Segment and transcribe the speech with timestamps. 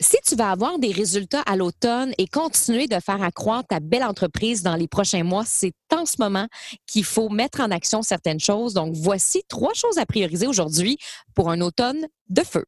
[0.00, 4.04] Si tu vas avoir des résultats à l'automne et continuer de faire accroître ta belle
[4.04, 6.46] entreprise dans les prochains mois, c'est en ce moment
[6.86, 8.74] qu'il faut mettre en action certaines choses.
[8.74, 10.98] Donc, voici trois choses à prioriser aujourd'hui
[11.34, 12.64] pour un automne de feu.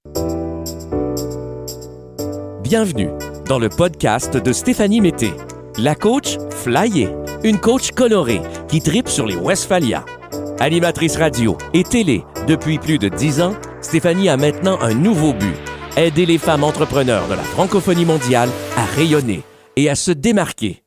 [2.63, 3.11] Bienvenue
[3.47, 5.33] dans le podcast de Stéphanie Mété,
[5.79, 7.11] la coach flyée,
[7.45, 10.05] une coach colorée qui tripe sur les Westphalia.
[10.59, 15.70] Animatrice radio et télé depuis plus de dix ans, Stéphanie a maintenant un nouveau but
[16.05, 19.43] aider les femmes entrepreneurs de la francophonie mondiale à rayonner
[19.77, 20.83] et à se démarquer.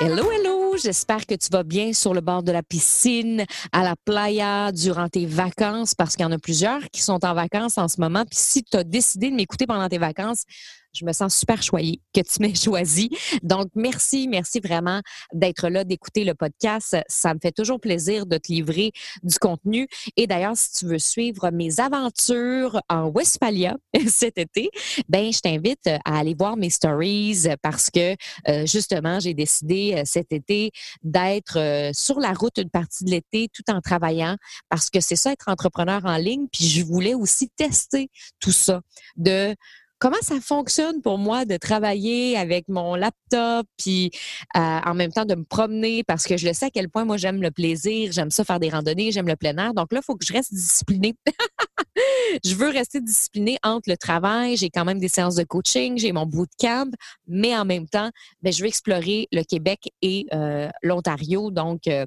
[0.00, 0.76] Hello, hello!
[0.82, 5.08] J'espère que tu vas bien sur le bord de la piscine, à la playa, durant
[5.08, 8.24] tes vacances, parce qu'il y en a plusieurs qui sont en vacances en ce moment.
[8.24, 10.44] Puis si tu as décidé de m'écouter pendant tes vacances,
[10.92, 13.10] je me sens super choyée que tu m'aies choisi.
[13.42, 15.00] Donc, merci, merci vraiment
[15.32, 16.96] d'être là, d'écouter le podcast.
[17.08, 18.92] Ça me fait toujours plaisir de te livrer
[19.22, 19.88] du contenu.
[20.16, 23.76] Et d'ailleurs, si tu veux suivre mes aventures en Westphalia
[24.08, 24.70] cet été,
[25.08, 28.16] ben, je t'invite à aller voir mes stories parce que
[28.48, 30.70] euh, justement, j'ai décidé euh, cet été
[31.02, 34.36] d'être euh, sur la route une partie de l'été tout en travaillant
[34.68, 36.46] parce que c'est ça être entrepreneur en ligne.
[36.52, 38.80] Puis je voulais aussi tester tout ça
[39.16, 39.54] de
[40.02, 44.10] comment ça fonctionne pour moi de travailler avec mon laptop, puis
[44.56, 47.04] euh, en même temps de me promener, parce que je le sais à quel point
[47.04, 49.74] moi j'aime le plaisir, j'aime ça faire des randonnées, j'aime le plein air.
[49.74, 51.14] Donc là, il faut que je reste disciplinée.
[52.44, 56.10] je veux rester disciplinée entre le travail, j'ai quand même des séances de coaching, j'ai
[56.10, 56.90] mon bootcamp,
[57.28, 58.10] mais en même temps,
[58.42, 61.52] ben, je veux explorer le Québec et euh, l'Ontario.
[61.52, 62.06] Donc, euh,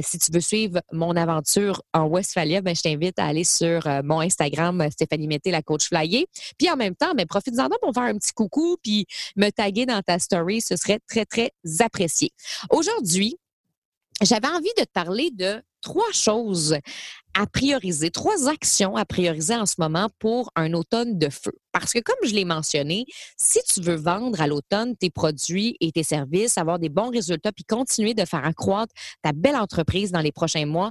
[0.00, 4.20] si tu veux suivre mon aventure en Westphalia, ben, je t'invite à aller sur mon
[4.20, 6.24] Instagram, Stéphanie Mété, la coach flyer.
[6.56, 10.02] Puis en même temps, ben, profites-en pour faire un petit coucou puis me taguer dans
[10.02, 10.60] ta story.
[10.60, 12.30] Ce serait très, très apprécié.
[12.70, 13.36] Aujourd'hui,
[14.20, 16.76] j'avais envie de te parler de trois choses
[17.34, 21.52] à prioriser, trois actions à prioriser en ce moment pour un automne de feu.
[21.72, 23.06] Parce que comme je l'ai mentionné,
[23.38, 27.52] si tu veux vendre à l'automne tes produits et tes services, avoir des bons résultats,
[27.52, 30.90] puis continuer de faire accroître ta belle entreprise dans les prochains mois,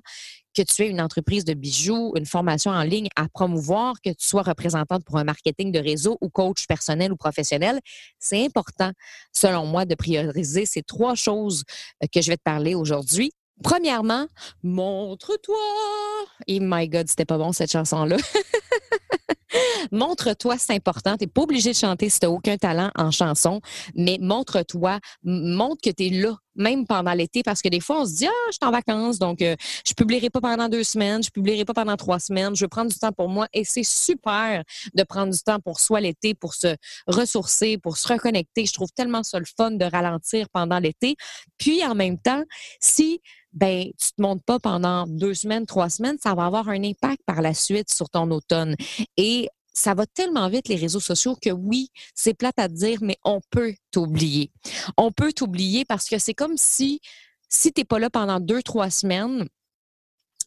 [0.56, 4.26] que tu aies une entreprise de bijoux, une formation en ligne à promouvoir, que tu
[4.26, 7.80] sois représentante pour un marketing de réseau ou coach personnel ou professionnel,
[8.20, 8.92] c'est important,
[9.32, 11.64] selon moi, de prioriser ces trois choses
[12.04, 13.32] euh, que je vais te parler aujourd'hui.
[13.64, 14.28] Premièrement,
[14.64, 15.56] montre-toi.
[16.48, 18.18] Et my God, c'était pas bon cette chanson-là.
[19.92, 21.18] montre-toi, c'est important.
[21.18, 23.62] Tu n'es pas obligé de chanter si tu n'as aucun talent en chanson,
[23.96, 28.06] mais montre-toi, montre que tu es là, même pendant l'été, parce que des fois, on
[28.06, 30.84] se dit, ah, je suis en vacances, donc euh, je ne publierai pas pendant deux
[30.84, 33.48] semaines, je ne publierai pas pendant trois semaines, je veux prendre du temps pour moi.
[33.54, 34.64] Et c'est super
[34.94, 36.76] de prendre du temps pour soi l'été, pour se
[37.08, 38.66] ressourcer, pour se reconnecter.
[38.66, 41.16] Je trouve tellement ça le fun de ralentir pendant l'été.
[41.58, 42.44] Puis, en même temps,
[42.80, 43.22] si
[43.54, 47.22] ben, tu te montes pas pendant deux semaines, trois semaines, ça va avoir un impact
[47.26, 48.76] par la suite sur ton automne.
[49.18, 53.18] Et ça va tellement vite, les réseaux sociaux, que oui, c'est plate à dire, mais
[53.24, 54.52] on peut t'oublier.
[54.98, 57.00] On peut t'oublier parce que c'est comme si,
[57.50, 59.48] si tu n'es pas là pendant deux, trois semaines,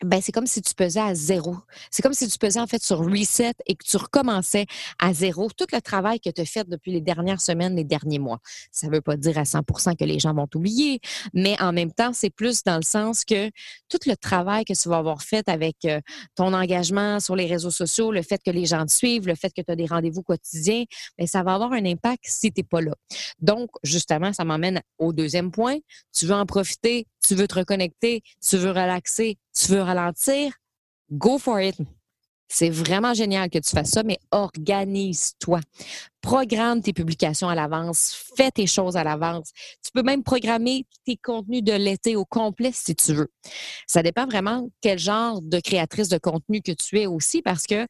[0.04, 1.56] ben c'est comme si tu pesais à zéro.
[1.90, 4.66] C'est comme si tu pesais en fait sur reset et que tu recommençais
[4.98, 8.18] à zéro tout le travail que tu as fait depuis les dernières semaines, les derniers
[8.18, 8.38] mois.
[8.70, 11.00] Ça ne veut pas dire à 100% que les gens vont t'oublier,
[11.32, 13.48] mais en même temps, c'est plus dans le sens que
[13.88, 16.00] tout le travail que tu vas avoir fait avec euh,
[16.34, 19.52] ton engagement sur les réseaux sociaux, le fait que les gens te suivent, le fait
[19.54, 20.84] que tu as des rendez-vous quotidiens,
[21.18, 22.94] ben ça va avoir un impact si tu n'es pas là.
[23.40, 25.78] Donc, justement, ça m'emmène au deuxième point.
[26.12, 30.52] Tu veux en profiter, tu veux te reconnecter, tu veux relaxer, tu veux ralentir,
[31.10, 31.76] go for it.
[32.48, 35.60] C'est vraiment génial que tu fasses ça, mais organise-toi.
[36.20, 39.50] Programme tes publications à l'avance, fais tes choses à l'avance.
[39.82, 43.28] Tu peux même programmer tes contenus de l'été au complet si tu veux.
[43.86, 47.86] Ça dépend vraiment quel genre de créatrice de contenu que tu es aussi parce que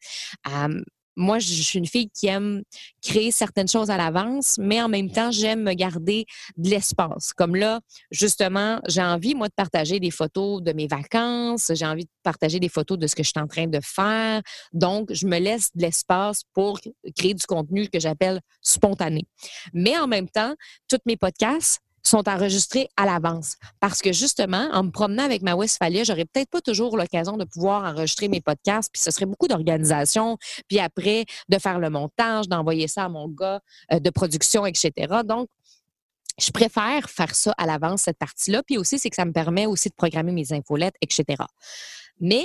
[0.49, 0.83] euh,
[1.16, 2.62] moi, je suis une fille qui aime
[3.02, 6.26] créer certaines choses à l'avance, mais en même temps, j'aime me garder
[6.56, 7.32] de l'espace.
[7.32, 7.80] Comme là,
[8.10, 12.58] justement, j'ai envie, moi, de partager des photos de mes vacances, j'ai envie de partager
[12.58, 14.42] des photos de ce que je suis en train de faire.
[14.72, 16.80] Donc, je me laisse de l'espace pour
[17.16, 19.24] créer du contenu que j'appelle spontané.
[19.72, 20.54] Mais en même temps,
[20.89, 23.56] tous mes podcasts, sont enregistrés à l'avance.
[23.80, 27.45] Parce que justement, en me promenant avec ma Westphalia, j'aurais peut-être pas toujours l'occasion de
[27.45, 30.36] pouvoir enregistrer mes podcasts, puis ce serait beaucoup d'organisation,
[30.68, 33.60] puis après de faire le montage, d'envoyer ça à mon gars
[33.92, 34.92] euh, de production, etc.
[35.24, 35.48] Donc,
[36.39, 38.62] je préfère faire ça à l'avance, cette partie-là.
[38.65, 41.45] Puis aussi, c'est que ça me permet aussi de programmer mes infolettes, etc.
[42.21, 42.45] Mais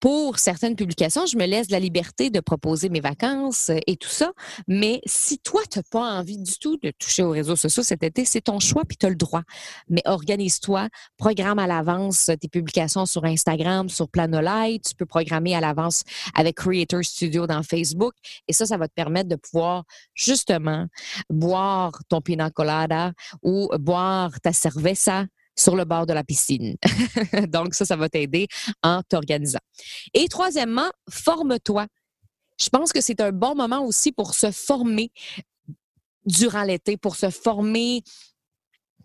[0.00, 4.32] pour certaines publications, je me laisse la liberté de proposer mes vacances et tout ça.
[4.66, 8.02] Mais si toi, tu n'as pas envie du tout de toucher aux réseaux sociaux cet
[8.02, 9.42] été, c'est ton choix puis tu as le droit.
[9.88, 14.88] Mais organise-toi, programme à l'avance tes publications sur Instagram, sur Planolite.
[14.90, 16.04] Tu peux programmer à l'avance
[16.34, 18.14] avec Creator Studio dans Facebook.
[18.46, 19.84] Et ça, ça va te permettre de pouvoir
[20.14, 20.86] justement
[21.30, 23.12] boire ton pina colada
[23.42, 25.26] ou boire ta cerveza
[25.58, 26.76] sur le bord de la piscine.
[27.48, 28.46] Donc, ça, ça va t'aider
[28.82, 29.60] en t'organisant.
[30.14, 31.86] Et troisièmement, forme-toi.
[32.60, 35.10] Je pense que c'est un bon moment aussi pour se former
[36.24, 38.02] durant l'été, pour se former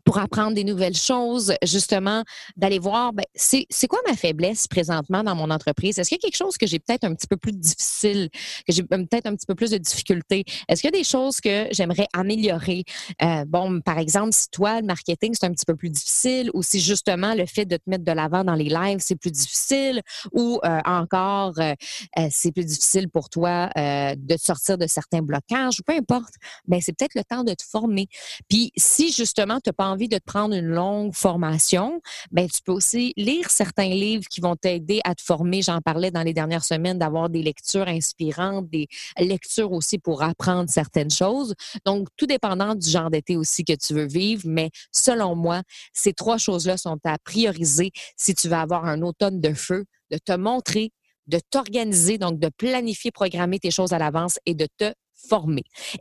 [0.03, 2.23] pour apprendre des nouvelles choses, justement,
[2.57, 5.97] d'aller voir, ben, c'est quoi ma faiblesse présentement dans mon entreprise?
[5.97, 8.29] Est-ce qu'il y a quelque chose que j'ai peut-être un petit peu plus difficile,
[8.67, 10.43] que j'ai peut-être un petit peu plus de difficultés?
[10.67, 12.83] Est-ce qu'il y a des choses que j'aimerais améliorer?
[13.21, 16.63] Euh, bon, par exemple, si toi, le marketing, c'est un petit peu plus difficile, ou
[16.63, 20.01] si justement le fait de te mettre de l'avant dans les lives, c'est plus difficile,
[20.31, 21.73] ou euh, encore, euh,
[22.29, 26.33] c'est plus difficile pour toi de sortir de certains blocages, ou peu importe,
[26.67, 28.07] ben, c'est peut-être le temps de te former.
[28.49, 32.01] Puis si justement, tu n'as envie de te prendre une longue formation,
[32.31, 35.61] ben tu peux aussi lire certains livres qui vont t'aider à te former.
[35.61, 38.87] J'en parlais dans les dernières semaines d'avoir des lectures inspirantes, des
[39.17, 41.53] lectures aussi pour apprendre certaines choses.
[41.85, 45.61] Donc, tout dépendant du genre d'été aussi que tu veux vivre, mais selon moi,
[45.93, 50.17] ces trois choses-là sont à prioriser si tu veux avoir un automne de feu, de
[50.17, 50.91] te montrer
[51.27, 54.93] de t'organiser, donc de planifier, programmer tes choses à l'avance et de te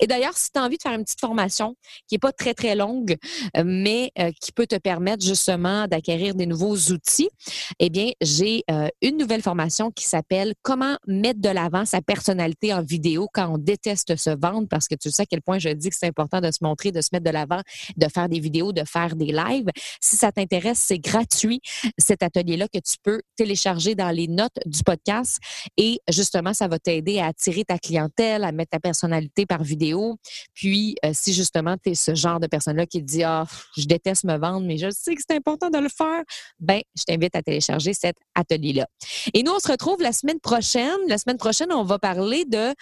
[0.01, 1.75] Et d'ailleurs, si tu as envie de faire une petite formation
[2.07, 3.17] qui n'est pas très, très longue,
[3.57, 7.31] euh, mais euh, qui peut te permettre justement d'acquérir des nouveaux outils,
[7.79, 12.75] eh bien, j'ai euh, une nouvelle formation qui s'appelle Comment mettre de l'avant sa personnalité
[12.75, 15.71] en vidéo quand on déteste se vendre, parce que tu sais à quel point je
[15.71, 17.61] dis que c'est important de se montrer, de se mettre de l'avant,
[17.97, 19.71] de faire des vidéos, de faire des lives.
[20.01, 21.61] Si ça t'intéresse, c'est gratuit,
[21.97, 25.39] cet atelier-là que tu peux télécharger dans les notes du podcast
[25.77, 30.17] et justement, ça va t'aider à attirer ta clientèle, à mettre ta personnalité par vidéo.
[30.55, 33.45] Puis, euh, si justement tu es ce genre de personne-là qui dit Ah,
[33.77, 36.23] je déteste me vendre, mais je sais que c'est important de le faire,
[36.61, 38.87] ben, je t'invite à télécharger cet atelier-là.
[39.35, 40.99] Et nous, on se retrouve la semaine prochaine.
[41.09, 42.75] La semaine prochaine, on va parler de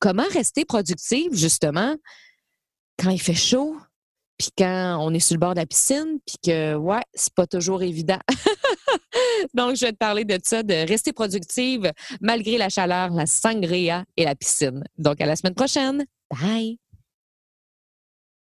[0.00, 1.94] comment rester productive, justement,
[2.98, 3.76] quand il fait chaud,
[4.38, 7.46] puis quand on est sur le bord de la piscine, puis que, ouais, c'est pas
[7.46, 8.18] toujours évident.
[9.54, 14.04] Donc, je vais te parler de ça, de rester productive malgré la chaleur, la sangria
[14.16, 14.84] et la piscine.
[14.96, 16.04] Donc, à la semaine prochaine.
[16.30, 16.78] Bye!